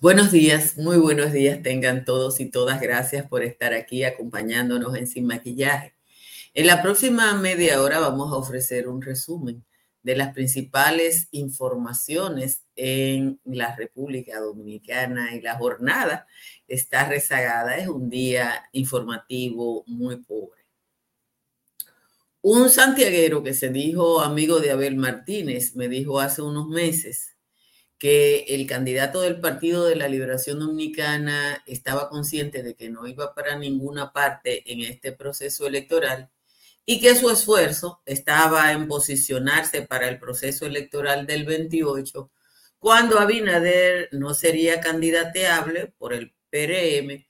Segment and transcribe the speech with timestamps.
[0.00, 2.80] Buenos días, muy buenos días tengan todos y todas.
[2.80, 5.94] Gracias por estar aquí acompañándonos en Sin Maquillaje.
[6.54, 9.62] En la próxima media hora vamos a ofrecer un resumen
[10.02, 16.26] de las principales informaciones en la República Dominicana y la jornada
[16.66, 17.76] está rezagada.
[17.76, 20.62] Es un día informativo muy pobre.
[22.40, 27.29] Un santiaguero que se dijo amigo de Abel Martínez me dijo hace unos meses
[28.00, 33.34] que el candidato del Partido de la Liberación Dominicana estaba consciente de que no iba
[33.34, 36.30] para ninguna parte en este proceso electoral
[36.86, 42.30] y que su esfuerzo estaba en posicionarse para el proceso electoral del 28,
[42.78, 47.26] cuando Abinader no sería candidateable por el PRM,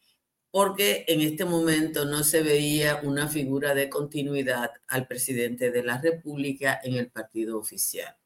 [0.52, 6.00] porque en este momento no se veía una figura de continuidad al presidente de la
[6.00, 8.19] República en el partido oficial.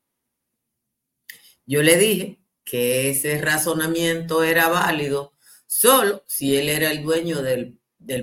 [1.67, 5.33] Yo le dije que ese razonamiento era válido
[5.67, 7.79] solo si él era el dueño del,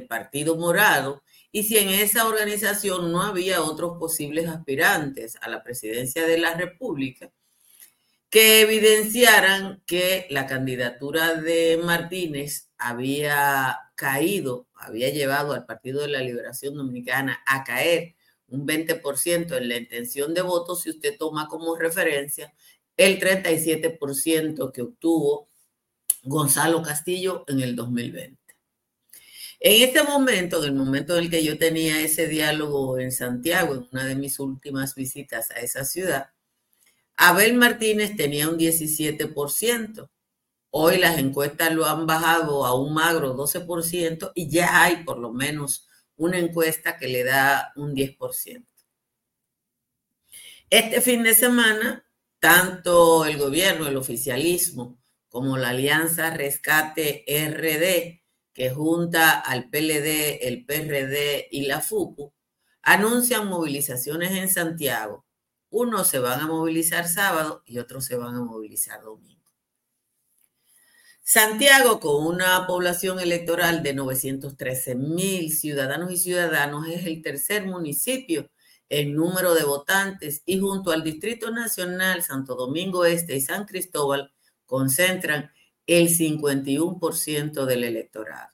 [0.07, 6.27] Partido Morado y si en esa organización no había otros posibles aspirantes a la presidencia
[6.27, 7.31] de la República
[8.29, 16.19] que evidenciaran que la candidatura de Martínez había caído, había llevado al Partido de la
[16.19, 18.15] Liberación Dominicana a caer
[18.47, 22.53] un 20% en la intención de votos si usted toma como referencia
[22.97, 25.49] el 37% que obtuvo
[26.23, 28.41] Gonzalo Castillo en el 2020.
[29.63, 33.75] En este momento, en el momento en el que yo tenía ese diálogo en Santiago,
[33.75, 36.31] en una de mis últimas visitas a esa ciudad,
[37.15, 40.09] Abel Martínez tenía un 17%.
[40.71, 45.31] Hoy las encuestas lo han bajado a un magro 12% y ya hay por lo
[45.31, 48.65] menos una encuesta que le da un 10%.
[50.71, 52.03] Este fin de semana
[52.41, 54.97] tanto el gobierno, el oficialismo,
[55.29, 58.19] como la Alianza Rescate RD,
[58.51, 62.33] que junta al PLD, el PRD y la FUPU,
[62.81, 65.23] anuncian movilizaciones en Santiago.
[65.69, 69.39] Unos se van a movilizar sábado y otros se van a movilizar domingo.
[71.21, 78.49] Santiago, con una población electoral de 913 mil ciudadanos y ciudadanos, es el tercer municipio
[78.91, 84.33] el número de votantes y junto al Distrito Nacional, Santo Domingo Este y San Cristóbal
[84.65, 85.49] concentran
[85.87, 88.53] el 51% del electorado.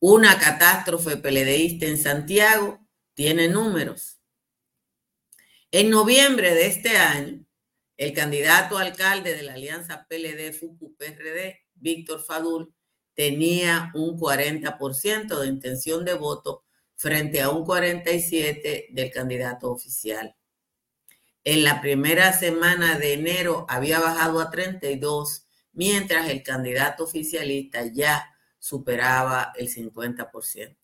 [0.00, 2.80] Una catástrofe peledeísta en Santiago
[3.12, 4.18] tiene números.
[5.70, 7.44] En noviembre de este año,
[7.98, 12.74] el candidato alcalde de la alianza PLD-FUCU-PRD, Víctor Fadul,
[13.12, 16.64] tenía un 40% de intención de voto
[17.02, 20.36] frente a un 47 del candidato oficial.
[21.42, 28.32] En la primera semana de enero había bajado a 32, mientras el candidato oficialista ya
[28.60, 30.76] superaba el 50%.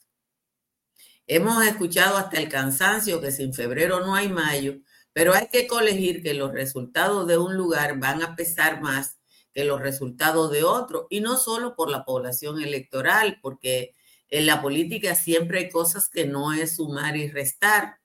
[1.29, 4.81] Hemos escuchado hasta el cansancio que sin febrero no hay mayo,
[5.13, 9.21] pero hay que colegir que los resultados de un lugar van a pesar más
[9.55, 13.95] que los resultados de otro, y no solo por la población electoral, porque
[14.31, 18.01] en la política siempre hay cosas que no es sumar y restar.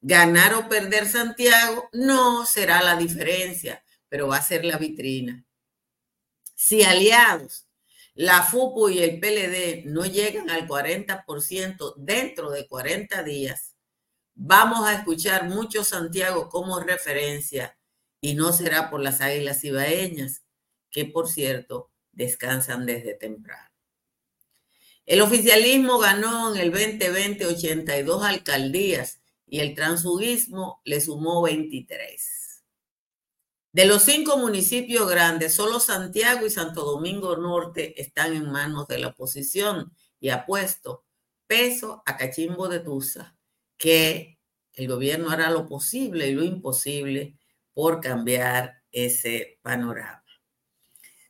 [0.00, 5.44] Ganar o perder Santiago no será la diferencia, pero va a ser la vitrina.
[6.54, 7.66] Si aliados,
[8.14, 13.74] la FUPU y el PLD no llegan al 40% dentro de 40 días,
[14.34, 17.76] vamos a escuchar mucho Santiago como referencia
[18.20, 20.44] y no será por las águilas ibaeñas,
[20.90, 23.75] que por cierto descansan desde temprano.
[25.06, 32.64] El oficialismo ganó en el 2020 82 alcaldías y el transfugismo le sumó 23.
[33.70, 38.98] De los cinco municipios grandes, solo Santiago y Santo Domingo Norte están en manos de
[38.98, 41.04] la oposición y ha puesto
[41.46, 43.36] peso a Cachimbo de Tusa,
[43.76, 44.40] que
[44.72, 47.38] el gobierno hará lo posible y lo imposible
[47.74, 50.25] por cambiar ese panorama.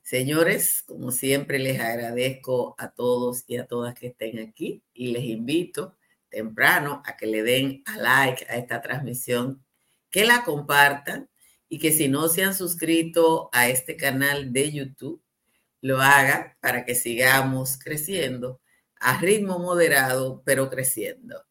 [0.07, 5.25] Señores, como siempre les agradezco a todos y a todas que estén aquí y les
[5.25, 5.97] invito
[6.29, 9.65] temprano a que le den a like a esta transmisión,
[10.09, 11.29] que la compartan
[11.67, 15.21] y que si no se han suscrito a este canal de YouTube,
[15.81, 18.61] lo hagan para que sigamos creciendo
[19.01, 21.46] a ritmo moderado, pero creciendo.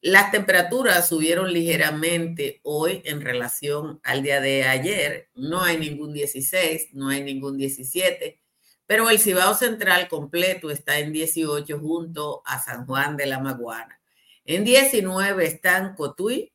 [0.00, 5.28] Las temperaturas subieron ligeramente hoy en relación al día de ayer.
[5.34, 8.40] No hay ningún 16, no hay ningún 17,
[8.86, 14.00] pero el Cibao Central completo está en 18 junto a San Juan de la Maguana.
[14.44, 16.52] En 19 están Cotuí,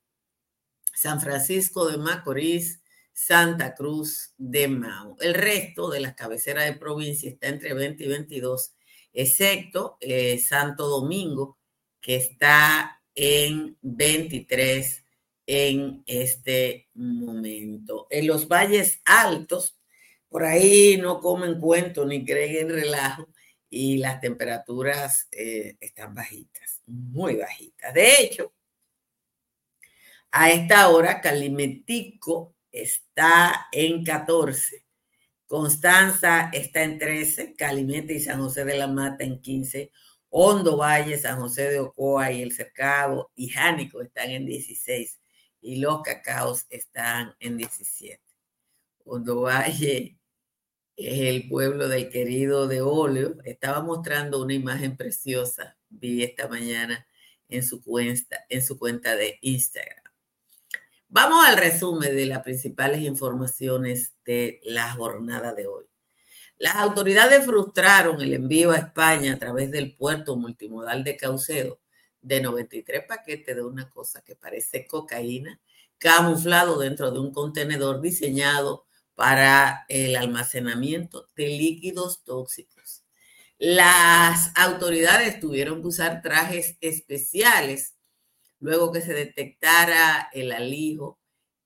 [0.95, 2.81] San Francisco de Macorís,
[3.11, 5.17] Santa Cruz de Mao.
[5.19, 8.73] El resto de las cabeceras de provincia está entre 20 y 22,
[9.11, 11.59] excepto eh, Santo Domingo,
[12.01, 15.03] que está en 23
[15.45, 18.07] en este momento.
[18.09, 19.77] En los valles altos,
[20.29, 23.27] por ahí no comen cuento ni creen en relajo
[23.69, 27.93] y las temperaturas eh, están bajitas, muy bajitas.
[27.93, 28.53] De hecho,
[30.31, 34.83] a esta hora Calimetico está en 14,
[35.45, 39.91] Constanza está en 13, Calimete y San José de la Mata en 15,
[40.35, 45.21] Hondo Valle, San José de Ocoa y El Cercado y Jánico están en 16
[45.61, 48.19] y los cacaos están en 17.
[49.05, 50.17] Hondo Valle
[50.97, 53.35] es el pueblo del querido de óleo.
[53.45, 57.05] Estaba mostrando una imagen preciosa, vi esta mañana
[57.47, 60.03] en su cuenta, en su cuenta de Instagram.
[61.09, 65.92] Vamos al resumen de las principales informaciones de la jornada de hoy.
[66.57, 71.79] Las autoridades frustraron el envío a España a través del puerto multimodal de Caucedo
[72.21, 75.59] de 93 paquetes de una cosa que parece cocaína,
[75.97, 78.85] camuflado dentro de un contenedor diseñado
[79.15, 83.03] para el almacenamiento de líquidos tóxicos.
[83.59, 87.95] Las autoridades tuvieron que usar trajes especiales
[88.59, 91.19] luego que se detectara el alijo,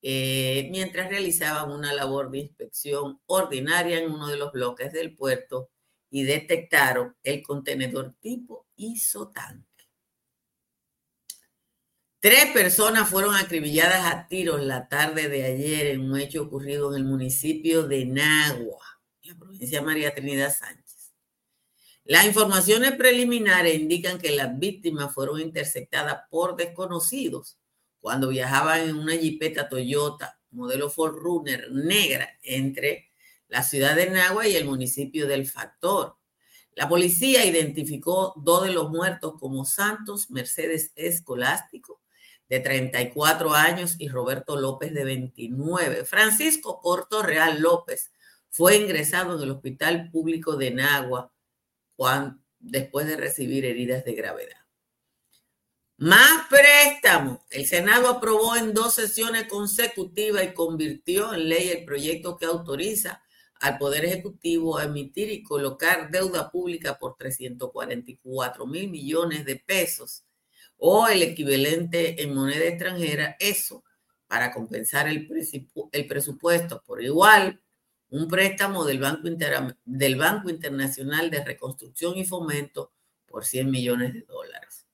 [0.09, 5.69] eh, mientras realizaban una labor de inspección ordinaria en uno de los bloques del puerto
[6.09, 9.65] y detectaron el contenedor tipo isotanque.
[12.21, 17.01] Tres personas fueron acribilladas a tiros la tarde de ayer en un hecho ocurrido en
[17.01, 21.15] el municipio de Nagua, en la provincia de María Trinidad Sánchez.
[22.05, 27.57] Las informaciones preliminares indican que las víctimas fueron interceptadas por desconocidos
[28.07, 33.11] cuando viajaban en una jipeta Toyota modelo Ford Runner negra entre
[33.49, 36.15] la ciudad de Nagua y el municipio del Factor.
[36.71, 41.99] La policía identificó dos de los muertos como Santos Mercedes Escolástico,
[42.47, 46.05] de 34 años, y Roberto López, de 29.
[46.05, 48.13] Francisco Corto Real López
[48.49, 51.33] fue ingresado en el Hospital Público de Nagua
[52.59, 54.66] después de recibir heridas de gravedad.
[55.99, 57.39] Más préstamos.
[57.49, 63.23] El Senado aprobó en dos sesiones consecutivas y convirtió en ley el proyecto que autoriza
[63.59, 70.23] al Poder Ejecutivo a emitir y colocar deuda pública por 344 mil millones de pesos
[70.77, 73.83] o el equivalente en moneda extranjera, eso
[74.27, 75.27] para compensar el,
[75.91, 77.59] el presupuesto por igual
[78.09, 79.27] un préstamo del Banco,
[79.83, 82.93] del Banco Internacional de Reconstrucción y Fomento
[83.25, 84.86] por 100 millones de dólares.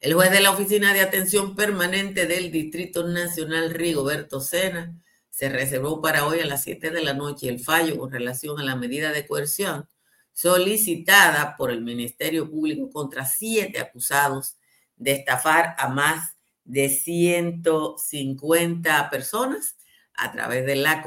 [0.00, 4.94] El juez de la Oficina de Atención Permanente del Distrito Nacional, Rigoberto Sena,
[5.28, 8.62] se reservó para hoy a las 7 de la noche el fallo con relación a
[8.62, 9.88] la medida de coerción
[10.32, 14.56] solicitada por el Ministerio Público contra siete acusados
[14.94, 19.78] de estafar a más de 150 personas
[20.14, 21.02] a través de la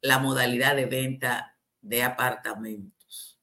[0.00, 3.38] la modalidad de venta de apartamentos.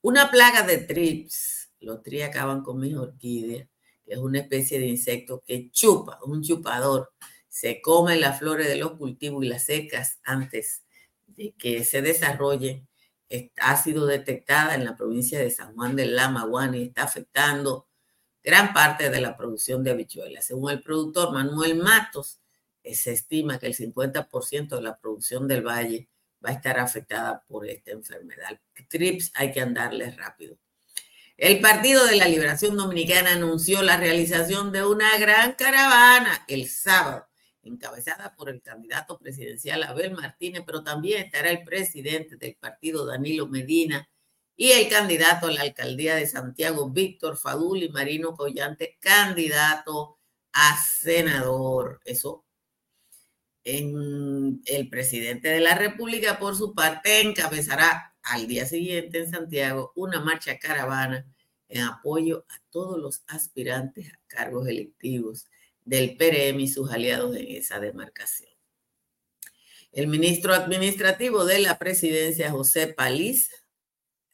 [0.00, 3.68] Una plaga de trips, los trips acaban con mis orquídeas,
[4.12, 7.12] es una especie de insecto que chupa, un chupador,
[7.48, 10.84] se come las flores de los cultivos y las secas antes
[11.26, 12.88] de que se desarrollen.
[13.56, 17.88] Ha sido detectada en la provincia de San Juan del Lamaguán y está afectando
[18.42, 20.44] gran parte de la producción de habichuelas.
[20.44, 22.40] Según el productor Manuel Matos,
[22.84, 26.08] se estima que el 50% de la producción del valle
[26.44, 28.60] va a estar afectada por esta enfermedad.
[28.88, 30.58] TRIPS hay que andarle rápido.
[31.42, 37.26] El Partido de la Liberación Dominicana anunció la realización de una gran caravana el sábado,
[37.64, 43.48] encabezada por el candidato presidencial Abel Martínez, pero también estará el presidente del partido Danilo
[43.48, 44.08] Medina
[44.54, 50.20] y el candidato a la alcaldía de Santiago, Víctor Fadul y Marino Collante, candidato
[50.52, 52.00] a senador.
[52.04, 52.44] Eso
[53.64, 59.92] en el presidente de la República, por su parte, encabezará al día siguiente en Santiago
[59.96, 61.26] una marcha caravana
[61.68, 65.46] en apoyo a todos los aspirantes a cargos electivos
[65.84, 68.50] del PRM y sus aliados en esa demarcación.
[69.90, 73.54] El ministro administrativo de la presidencia, José Paliza,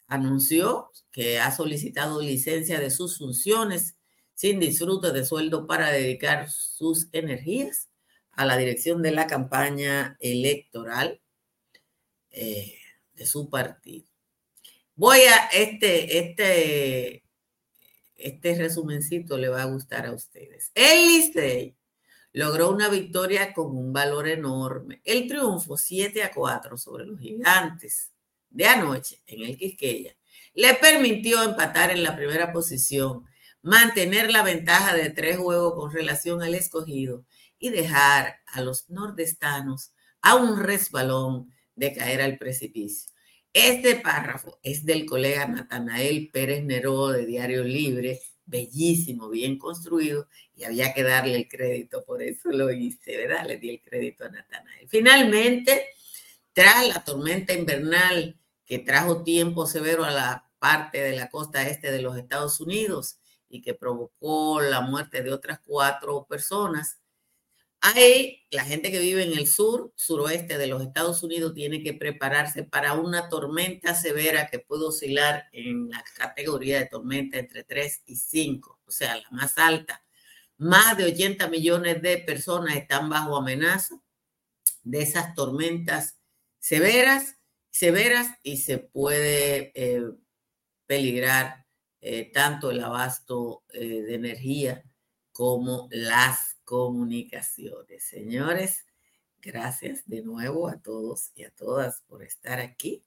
[0.06, 3.96] anunció que ha solicitado licencia de sus funciones
[4.34, 7.88] sin disfrute de sueldo para dedicar sus energías
[8.30, 11.20] a la dirección de la campaña electoral
[12.30, 12.78] eh,
[13.18, 14.06] de su partido.
[14.94, 17.24] Voy a este, este,
[18.14, 20.70] este resumencito le va a gustar a ustedes.
[20.74, 21.74] El
[22.32, 25.00] logró una victoria con un valor enorme.
[25.04, 28.12] El triunfo 7 a 4 sobre los gigantes
[28.50, 30.14] de anoche en el Quisqueya
[30.54, 33.24] le permitió empatar en la primera posición,
[33.62, 37.24] mantener la ventaja de tres juegos con relación al escogido
[37.58, 43.12] y dejar a los nordestanos a un resbalón de caer al precipicio.
[43.52, 50.64] Este párrafo es del colega Natanael Pérez Neró de Diario Libre, bellísimo, bien construido, y
[50.64, 53.46] había que darle el crédito, por eso lo hice, ¿verdad?
[53.46, 54.88] Le di el crédito a Natanael.
[54.88, 55.86] Finalmente,
[56.52, 61.90] tras la tormenta invernal que trajo tiempo severo a la parte de la costa este
[61.92, 63.18] de los Estados Unidos
[63.48, 66.98] y que provocó la muerte de otras cuatro personas,
[67.80, 71.94] Ahí, la gente que vive en el sur, suroeste de los Estados Unidos, tiene que
[71.94, 78.02] prepararse para una tormenta severa que puede oscilar en la categoría de tormenta entre 3
[78.06, 80.04] y 5, o sea, la más alta.
[80.56, 84.00] Más de 80 millones de personas están bajo amenaza
[84.82, 86.18] de esas tormentas
[86.58, 87.36] severas,
[87.70, 90.02] severas y se puede eh,
[90.86, 91.66] peligrar
[92.00, 94.82] eh, tanto el abasto eh, de energía
[95.32, 98.04] como las comunicaciones.
[98.04, 98.84] Señores,
[99.40, 103.02] gracias de nuevo a todos y a todas por estar aquí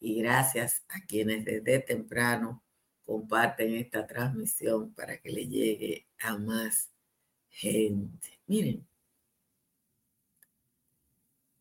[0.00, 2.62] y gracias a quienes desde temprano
[3.06, 6.90] comparten esta transmisión para que le llegue a más
[7.48, 8.38] gente.
[8.46, 8.86] Miren,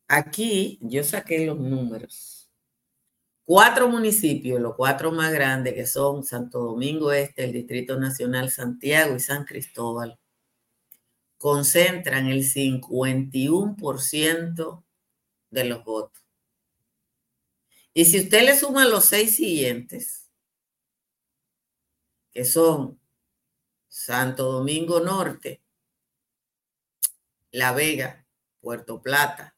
[0.09, 2.49] aquí yo saqué los números.
[3.45, 9.15] Cuatro municipios, los cuatro más grandes que son Santo Domingo Este, el Distrito Nacional Santiago
[9.15, 10.19] y San Cristóbal,
[11.43, 14.83] concentran el 51%
[15.49, 16.23] de los votos.
[17.93, 20.29] Y si usted le suma los seis siguientes,
[22.31, 22.97] que son
[23.89, 25.61] Santo Domingo Norte,
[27.51, 28.25] La Vega,
[28.61, 29.57] Puerto Plata,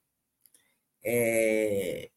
[1.04, 2.12] eh,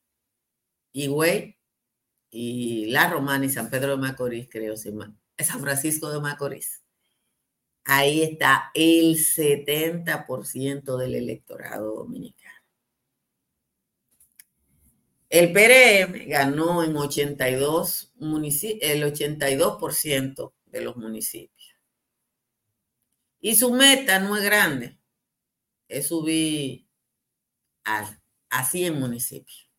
[0.95, 6.88] y La Romana y San Pedro de Macorís, creo, San Francisco de Macorís
[7.89, 12.63] ahí está el 70% del electorado dominicano.
[15.31, 21.77] El PRM ganó en 82 el 82% de los municipios.
[23.41, 24.99] Y su meta no es grande,
[25.89, 26.87] es subir
[27.85, 28.19] a,
[28.51, 29.71] a 100 municipios.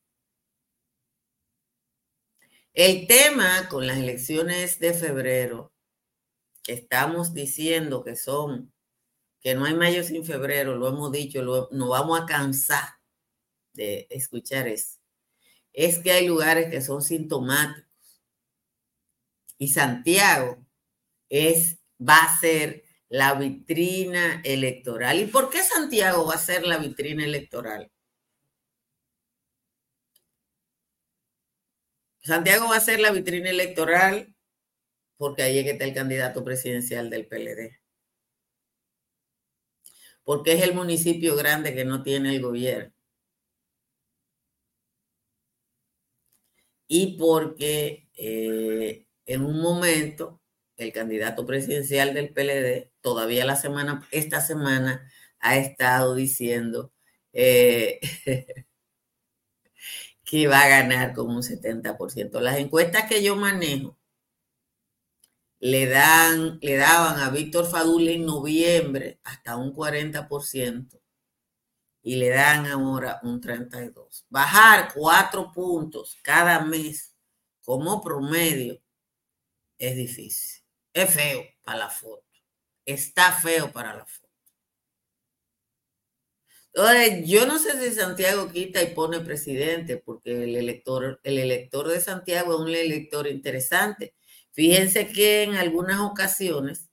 [2.73, 5.68] El tema con las elecciones de febrero
[6.67, 8.73] estamos diciendo que son,
[9.41, 12.89] que no hay mayo sin febrero, lo hemos dicho, lo, no vamos a cansar
[13.73, 14.99] de escuchar eso,
[15.73, 17.85] es que hay lugares que son sintomáticos.
[19.57, 20.65] Y Santiago
[21.29, 25.19] es, va a ser la vitrina electoral.
[25.19, 27.91] ¿Y por qué Santiago va a ser la vitrina electoral?
[32.21, 34.35] Santiago va a ser la vitrina electoral
[35.19, 37.77] porque ahí es que está el candidato presidencial del PLD.
[40.23, 42.93] Porque es el municipio grande que no tiene el gobierno.
[46.87, 50.41] Y porque eh, en un momento
[50.77, 56.93] el candidato presidencial del PLD, todavía la semana, esta semana, ha estado diciendo
[57.33, 57.99] eh,
[60.25, 62.39] que va a ganar como un 70%.
[62.39, 63.99] Las encuestas que yo manejo
[65.59, 70.99] le, dan, le daban a Víctor Fadul en noviembre hasta un 40%
[72.01, 74.25] y le dan ahora un 32%.
[74.29, 77.13] Bajar cuatro puntos cada mes
[77.61, 78.81] como promedio
[79.77, 80.63] es difícil.
[80.93, 82.25] Es feo para la foto.
[82.85, 84.29] Está feo para la foto.
[86.73, 91.87] Entonces, yo no sé si Santiago quita y pone presidente, porque el elector, el elector
[91.87, 94.15] de Santiago es un elector interesante
[94.59, 96.89] Fíjense que en algunas ocasiones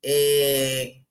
[0.00, 1.04] eh,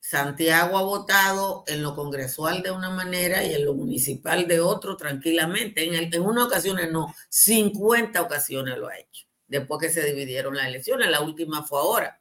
[0.00, 4.96] Santiago ha votado en lo congresual de una manera y en lo municipal de otro
[4.96, 5.84] tranquilamente.
[5.84, 10.56] En, el, en unas ocasiones no, 50 ocasiones lo ha hecho, después que se dividieron
[10.56, 11.08] las elecciones.
[11.08, 12.20] La última fue ahora.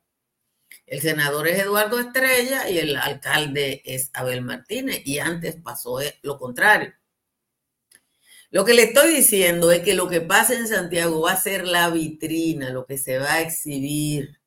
[0.86, 6.20] El senador es Eduardo Estrella y el alcalde es Abel Martínez y antes pasó eh,
[6.22, 6.94] lo contrario.
[8.52, 11.68] Lo que le estoy diciendo es que lo que pasa en Santiago va a ser
[11.68, 14.40] la vitrina, lo que se va a exhibir.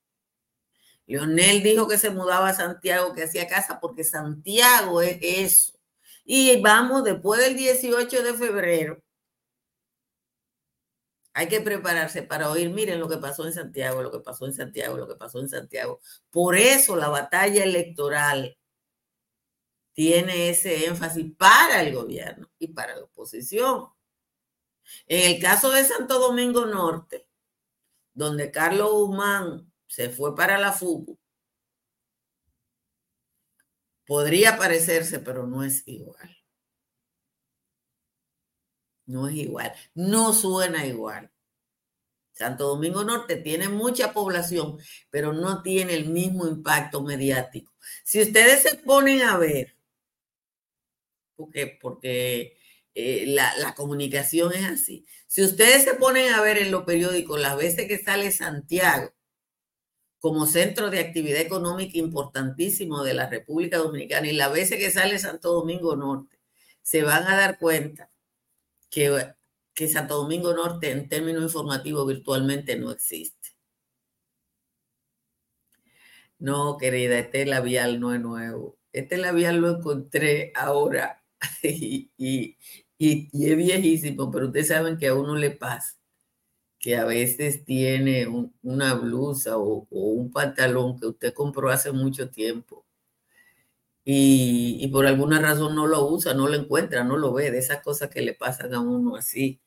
[1.06, 5.78] Leonel dijo que se mudaba a Santiago, que hacía casa, porque Santiago es eso.
[6.25, 9.02] Y vamos, después del 18 de febrero,
[11.35, 14.54] hay que prepararse para oír, miren lo que pasó en Santiago, lo que pasó en
[14.54, 16.00] Santiago, lo que pasó en Santiago.
[16.30, 18.56] Por eso la batalla electoral
[19.92, 23.88] tiene ese énfasis para el gobierno y para la oposición.
[25.06, 27.28] En el caso de Santo Domingo Norte,
[28.14, 31.18] donde Carlos Guzmán se fue para la FUBU,
[34.06, 36.37] podría parecerse, pero no es igual.
[39.06, 41.30] No es igual, no suena igual.
[42.32, 44.78] Santo Domingo Norte tiene mucha población,
[45.11, 47.72] pero no tiene el mismo impacto mediático.
[48.04, 49.76] Si ustedes se ponen a ver,
[51.80, 52.56] porque,
[52.94, 57.40] eh, la, la, comunicación es así, si ustedes se ponen a ver en los periódicos
[57.40, 59.12] las veces que sale Santiago
[60.22, 65.18] como centro de actividad económica importantísimo de la República Dominicana y las veces que sale
[65.18, 66.38] Santo Domingo Norte,
[66.80, 68.08] se van a dar cuenta
[68.88, 69.34] que,
[69.75, 73.49] que Santo Domingo Norte en términos informativos virtualmente no existe.
[76.38, 78.78] No, querida, este labial no es nuevo.
[78.92, 81.22] Este labial lo encontré ahora
[81.62, 82.56] y, y,
[82.99, 85.99] es viejísimo, pero ustedes saben que a uno le pasa
[86.78, 88.26] que a veces tiene
[88.62, 92.84] una blusa o, o, un pantalón que usted compró hace mucho tiempo
[94.04, 97.82] y, por alguna razón no lo usa, no lo encuentra, no lo ve, de esas
[97.82, 99.61] cosas que le pasan a uno así.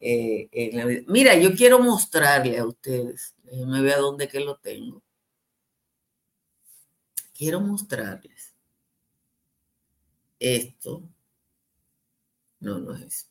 [0.00, 1.04] Eh, en.
[1.08, 5.02] Mira, yo quiero mostrarle a ustedes, déjenme ver a dónde que lo tengo.
[7.34, 8.54] Quiero mostrarles
[10.40, 11.02] esto.
[12.60, 13.30] No, no es,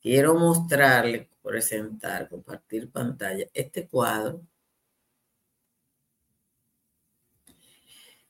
[0.00, 4.42] Quiero mostrarle, presentar, compartir pantalla, este cuadro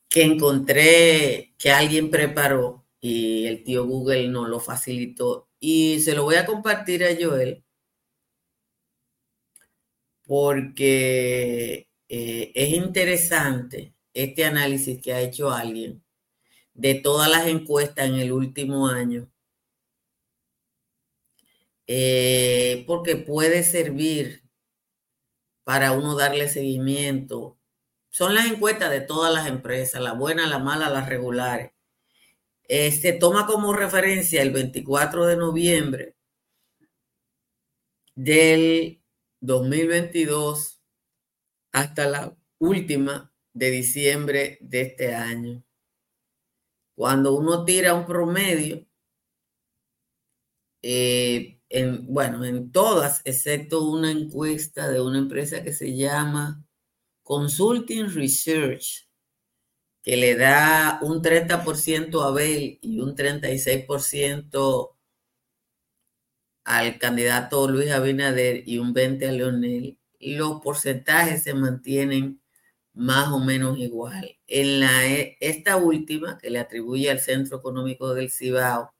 [0.09, 5.49] que encontré que alguien preparó y el tío Google nos lo facilitó.
[5.59, 7.63] Y se lo voy a compartir a Joel
[10.25, 16.03] porque eh, es interesante este análisis que ha hecho alguien
[16.73, 19.29] de todas las encuestas en el último año,
[21.87, 24.43] eh, porque puede servir
[25.63, 27.57] para uno darle seguimiento
[28.11, 31.71] son las encuestas de todas las empresas, la buena, la mala, las regulares.
[32.67, 36.15] se este, toma como referencia el 24 de noviembre
[38.15, 39.01] del
[39.39, 40.81] 2022
[41.71, 45.63] hasta la última de diciembre de este año.
[46.95, 48.85] Cuando uno tira un promedio,
[50.81, 56.63] eh, en, bueno, en todas, excepto una encuesta de una empresa que se llama
[57.23, 59.07] Consulting Research,
[60.03, 64.97] que le da un 30% a Abel y un 36%
[66.63, 72.40] al candidato Luis Abinader y un 20% a Leonel, los porcentajes se mantienen
[72.93, 74.37] más o menos igual.
[74.47, 78.93] En la, e, esta última, que le atribuye al Centro Económico del Cibao,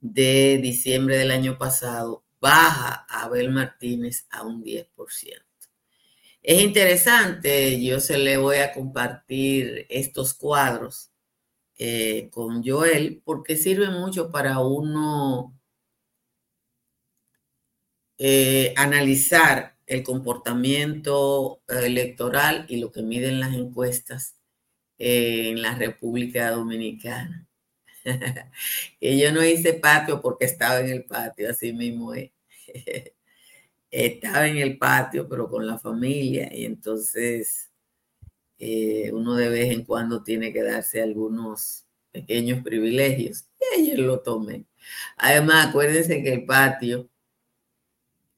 [0.00, 5.44] de diciembre del año pasado, baja a Abel Martínez a un 10%.
[6.42, 11.10] Es interesante, yo se le voy a compartir estos cuadros
[11.78, 15.58] eh, con Joel porque sirve mucho para uno
[18.18, 24.36] eh, analizar el comportamiento electoral y lo que miden las encuestas
[24.98, 27.48] en la República Dominicana.
[29.00, 32.30] yo no hice patio porque estaba en el patio, así mismo es.
[33.90, 37.70] estaba en el patio, pero con la familia, y entonces
[38.58, 43.46] eh, uno de vez en cuando tiene que darse algunos pequeños privilegios.
[43.60, 44.64] Y ayer lo tomé.
[45.16, 47.08] Además, acuérdense que el patio,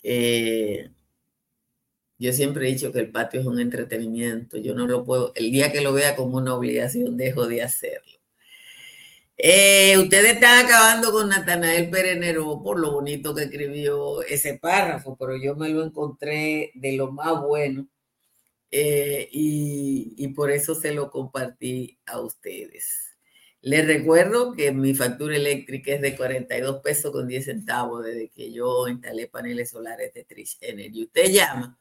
[0.02, 0.90] eh,
[2.20, 4.58] yo siempre he dicho que el patio es un entretenimiento.
[4.58, 8.12] Yo no lo puedo, el día que lo vea como una obligación, dejo de hacerlo.
[9.38, 15.34] Eh, ustedes están acabando con Natanael Perenero por lo bonito que escribió ese párrafo, pero
[15.36, 17.88] yo me lo encontré de lo más bueno
[18.70, 23.16] eh, y, por eso se lo compartí a ustedes.
[23.62, 28.52] Les recuerdo que mi factura eléctrica es de 42 pesos con 10 centavos desde que
[28.52, 31.04] yo instalé paneles solares de Trish Energy.
[31.04, 31.80] Usted llama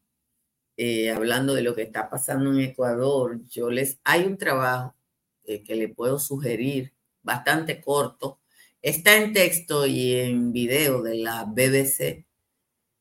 [0.77, 3.41] eh, hablando de lo que está pasando en Ecuador.
[3.49, 4.95] Yo les, hay un trabajo
[5.43, 8.39] eh, que le puedo sugerir, bastante corto.
[8.81, 12.25] Está en texto y en video de la BBC,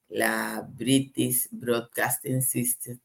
[0.09, 2.99] la British Broadcasting System,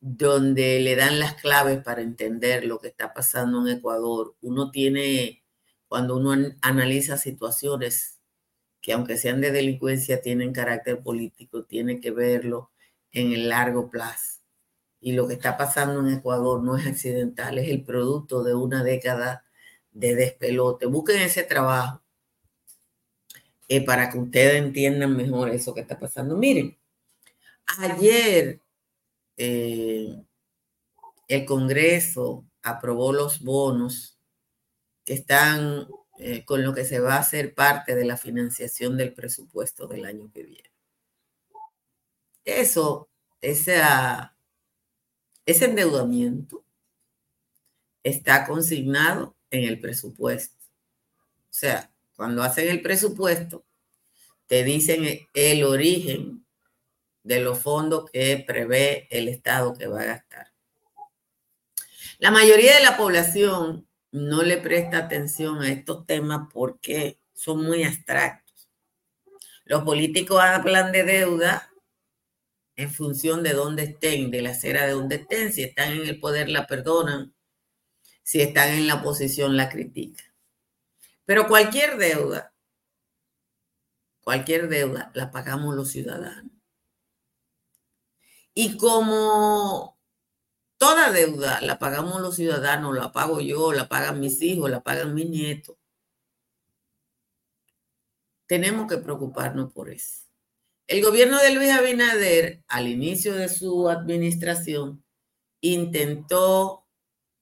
[0.00, 4.36] donde le dan las claves para entender lo que está pasando en Ecuador.
[4.40, 5.44] Uno tiene,
[5.86, 8.18] cuando uno analiza situaciones
[8.80, 12.70] que aunque sean de delincuencia, tienen carácter político, tiene que verlo
[13.12, 14.40] en el largo plazo.
[15.00, 18.82] Y lo que está pasando en Ecuador no es accidental, es el producto de una
[18.82, 19.44] década
[19.92, 20.86] de despelote.
[20.86, 22.02] Busquen ese trabajo
[23.68, 26.36] eh, para que ustedes entiendan mejor eso que está pasando.
[26.36, 26.78] Miren,
[27.78, 28.60] ayer
[29.36, 30.24] eh,
[31.28, 34.18] el Congreso aprobó los bonos
[35.04, 35.86] que están
[36.18, 40.04] eh, con lo que se va a hacer parte de la financiación del presupuesto del
[40.04, 40.72] año que viene.
[42.48, 43.10] Eso,
[43.42, 43.82] ese
[45.44, 46.64] endeudamiento
[48.02, 50.56] está consignado en el presupuesto.
[51.42, 53.66] O sea, cuando hacen el presupuesto,
[54.46, 56.46] te dicen el origen
[57.22, 60.50] de los fondos que prevé el Estado que va a gastar.
[62.18, 67.84] La mayoría de la población no le presta atención a estos temas porque son muy
[67.84, 68.70] abstractos.
[69.66, 71.67] Los políticos hablan de deuda
[72.78, 75.52] en función de dónde estén, de la acera de dónde estén.
[75.52, 77.34] Si están en el poder, la perdonan.
[78.22, 80.26] Si están en la oposición, la critican.
[81.26, 82.54] Pero cualquier deuda,
[84.22, 86.52] cualquier deuda, la pagamos los ciudadanos.
[88.54, 89.98] Y como
[90.78, 95.12] Toda deuda la pagamos los ciudadanos, la pago yo, la pagan mis hijos, la pagan
[95.12, 95.76] mis nietos.
[98.46, 100.27] Tenemos que preocuparnos por eso.
[100.88, 105.04] El gobierno de Luis Abinader, al inicio de su administración,
[105.60, 106.86] intentó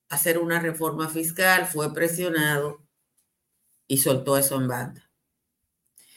[0.08, 2.84] hacer una reforma fiscal, fue presionado
[3.86, 5.10] y soltó eso en banda.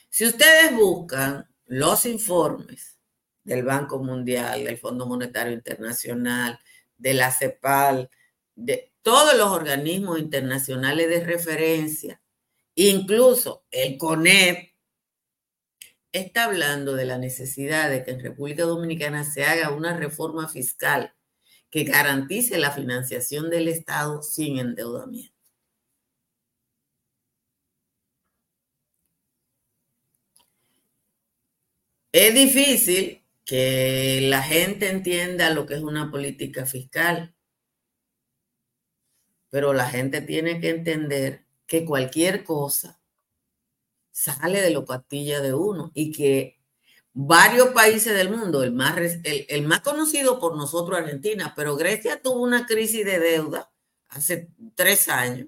[0.09, 2.97] Si ustedes buscan los informes
[3.43, 6.59] del Banco Mundial, del Fondo Monetario Internacional,
[6.97, 8.09] de la CEPAL,
[8.55, 12.21] de todos los organismos internacionales de referencia,
[12.73, 14.68] incluso el CONEP,
[16.11, 21.13] está hablando de la necesidad de que en República Dominicana se haga una reforma fiscal
[21.69, 25.39] que garantice la financiación del Estado sin endeudamiento.
[32.11, 37.35] Es difícil que la gente entienda lo que es una política fiscal,
[39.49, 42.98] pero la gente tiene que entender que cualquier cosa
[44.11, 46.59] sale de lo pastilla de uno y que
[47.13, 52.41] varios países del mundo, el más, el, más conocido por nosotros, Argentina, pero Grecia tuvo
[52.43, 53.71] una crisis de deuda
[54.09, 55.47] hace tres años.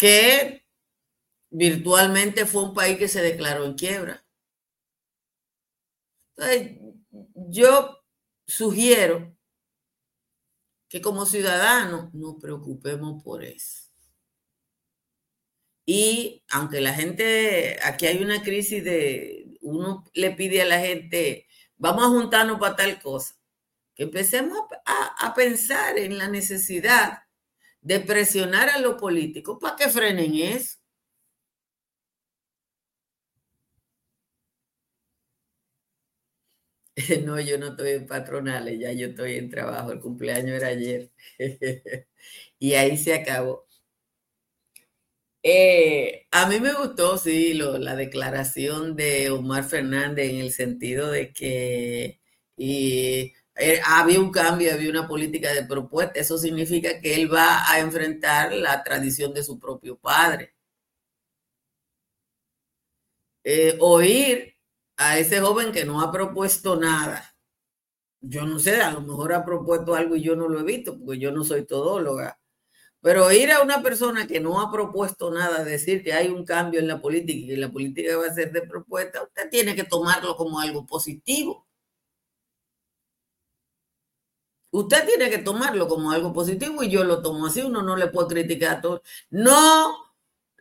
[0.00, 0.64] que
[1.50, 4.24] virtualmente fue un país que se declaró en quiebra.
[6.36, 6.78] Entonces,
[7.34, 8.02] yo
[8.46, 9.36] sugiero
[10.90, 13.84] que como ciudadanos nos preocupemos por eso.
[15.86, 21.46] Y aunque la gente, aquí hay una crisis de, uno le pide a la gente,
[21.76, 23.36] vamos a juntarnos para tal cosa,
[23.94, 27.20] que empecemos a, a pensar en la necesidad
[27.80, 30.79] de presionar a los políticos para que frenen eso.
[37.24, 39.92] No, yo no estoy en patronales, ya yo estoy en trabajo.
[39.92, 41.10] El cumpleaños era ayer.
[42.58, 43.66] y ahí se acabó.
[45.42, 51.32] Eh, a mí me gustó, sí, la declaración de Omar Fernández en el sentido de
[51.32, 52.20] que
[52.58, 56.20] eh, había un cambio, había una política de propuesta.
[56.20, 60.54] Eso significa que él va a enfrentar la tradición de su propio padre.
[63.44, 64.54] Eh, oír
[65.00, 67.34] a ese joven que no ha propuesto nada.
[68.20, 70.98] Yo no sé, a lo mejor ha propuesto algo y yo no lo he visto,
[70.98, 72.38] porque yo no soy todóloga.
[73.02, 76.80] Pero ir a una persona que no ha propuesto nada, decir que hay un cambio
[76.80, 79.84] en la política y que la política va a ser de propuesta, usted tiene que
[79.84, 81.66] tomarlo como algo positivo.
[84.72, 88.08] Usted tiene que tomarlo como algo positivo y yo lo tomo así, uno no le
[88.08, 89.02] puede criticar a todo.
[89.30, 89.99] No,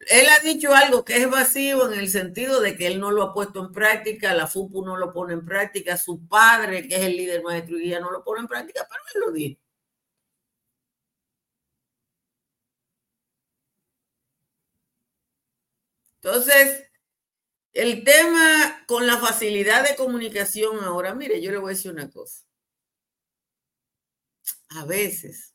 [0.09, 3.23] él ha dicho algo que es vacío en el sentido de que él no lo
[3.23, 7.01] ha puesto en práctica, la FUPU no lo pone en práctica, su padre, que es
[7.03, 9.59] el líder maestro y guía, no lo pone en práctica, pero él lo dijo.
[16.21, 16.89] Entonces,
[17.73, 22.09] el tema con la facilidad de comunicación ahora, mire, yo le voy a decir una
[22.11, 22.45] cosa.
[24.69, 25.53] A veces,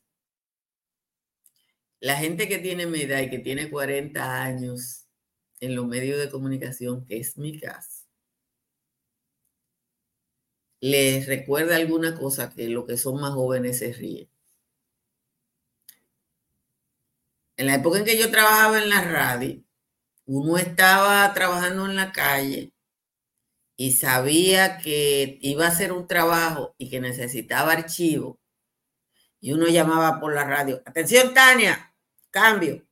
[1.99, 5.07] la gente que tiene mi edad y que tiene 40 años
[5.59, 8.05] en los medios de comunicación, que es mi caso,
[10.81, 14.29] les recuerda alguna cosa que los que son más jóvenes se ríen.
[17.57, 19.63] En la época en que yo trabajaba en la radio,
[20.25, 22.73] uno estaba trabajando en la calle
[23.77, 28.39] y sabía que iba a hacer un trabajo y que necesitaba archivo,
[29.45, 31.93] y uno llamaba por la radio, atención Tania,
[32.31, 32.83] cambio,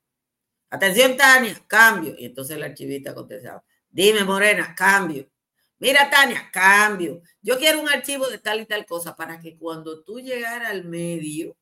[0.69, 5.27] atención Tania, cambio, y entonces la archivista contestaba, dime Morena, cambio,
[5.79, 10.03] mira Tania, cambio, yo quiero un archivo de tal y tal cosa para que cuando
[10.03, 11.57] tú llegaras al medio,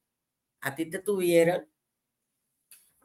[0.60, 1.66] a ti te tuvieran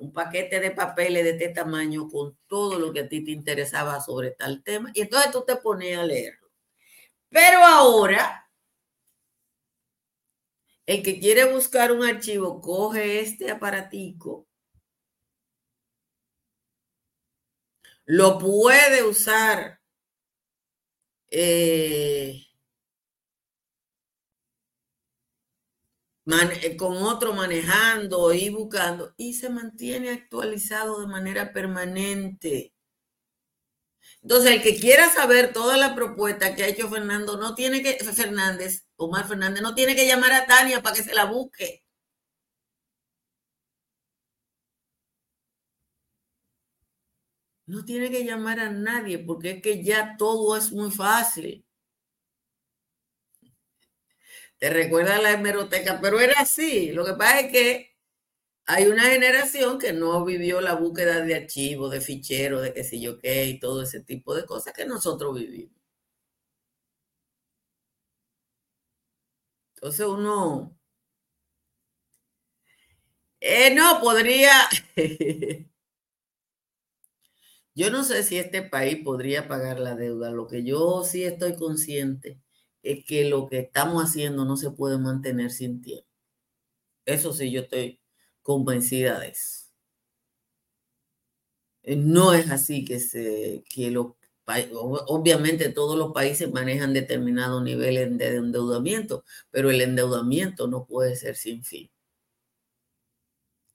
[0.00, 4.00] un paquete de papeles de este tamaño con todo lo que a ti te interesaba
[4.00, 6.50] sobre tal tema, y entonces tú te pones a leerlo.
[7.28, 8.45] Pero ahora,
[10.86, 14.46] el que quiere buscar un archivo, coge este aparatico,
[18.06, 19.80] lo puede usar
[21.30, 22.46] eh,
[26.62, 32.74] Eh, con otro manejando y buscando y se mantiene actualizado de manera permanente.
[34.22, 37.94] Entonces, el que quiera saber toda la propuesta que ha hecho Fernando, no tiene que,
[38.04, 41.82] Fernández, Omar Fernández, no tiene que llamar a Tania para que se la busque.
[47.68, 51.64] No tiene que llamar a nadie porque es que ya todo es muy fácil
[54.58, 56.92] te recuerda la hemeroteca, pero era así.
[56.92, 57.96] Lo que pasa es que
[58.66, 63.00] hay una generación que no vivió la búsqueda de archivos, de ficheros, de qué sé
[63.00, 65.75] yo qué, y todo ese tipo de cosas que nosotros vivimos.
[69.76, 70.76] Entonces uno...
[73.40, 74.50] Eh, no, podría...
[77.74, 80.30] yo no sé si este país podría pagar la deuda.
[80.30, 82.40] Lo que yo sí estoy consciente
[82.82, 86.08] es que lo que estamos haciendo no se puede mantener sin tiempo.
[87.04, 88.00] Eso sí, yo estoy
[88.42, 89.66] convencida de eso.
[91.84, 94.14] No es así que se, que los
[94.46, 101.36] obviamente todos los países manejan determinados niveles de endeudamiento, pero el endeudamiento no puede ser
[101.36, 101.90] sin fin.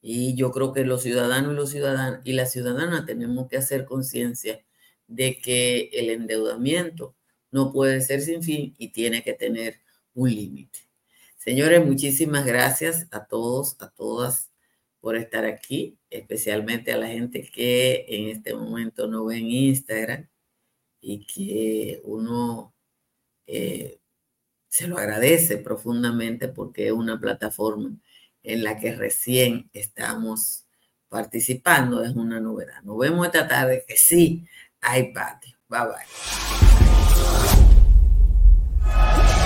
[0.02, 3.86] Y yo creo que los ciudadanos y los ciudadanos y las ciudadanas tenemos que hacer
[3.86, 4.64] conciencia
[5.08, 7.16] de que el endeudamiento
[7.52, 9.82] no puede ser sin fin y tiene que tener
[10.14, 10.80] un límite.
[11.38, 14.52] Señores, muchísimas gracias a todos, a todas
[15.02, 20.31] por estar aquí, especialmente a la gente que en este momento no ve en Instagram
[21.02, 22.74] y que uno
[23.48, 24.00] eh,
[24.70, 27.92] se lo agradece profundamente porque es una plataforma
[28.44, 30.66] en la que recién estamos
[31.10, 32.82] participando, es una novedad.
[32.84, 34.48] Nos vemos esta tarde que sí
[34.80, 35.58] hay patio.
[35.68, 36.81] Bye bye.